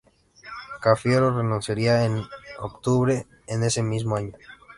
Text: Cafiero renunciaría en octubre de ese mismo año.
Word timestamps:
Cafiero 0.81 1.29
renunciaría 1.37 2.05
en 2.05 2.23
octubre 2.59 3.27
de 3.47 3.67
ese 3.67 3.83
mismo 3.83 4.15
año. 4.15 4.33